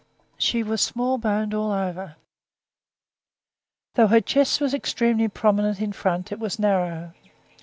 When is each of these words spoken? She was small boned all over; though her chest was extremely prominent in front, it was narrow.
She 0.39 0.63
was 0.63 0.81
small 0.81 1.19
boned 1.19 1.53
all 1.53 1.71
over; 1.71 2.15
though 3.93 4.07
her 4.07 4.19
chest 4.19 4.59
was 4.59 4.73
extremely 4.73 5.27
prominent 5.27 5.79
in 5.79 5.91
front, 5.93 6.31
it 6.31 6.39
was 6.39 6.57
narrow. 6.57 7.13